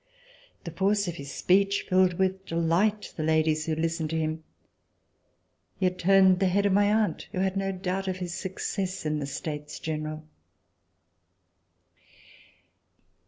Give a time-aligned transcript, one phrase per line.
[0.63, 4.43] The force of his speech filled with delight the ladies who listened to him.
[5.77, 9.05] He had turned the head of my aunt who had no doubt of his success
[9.05, 10.25] in the States General.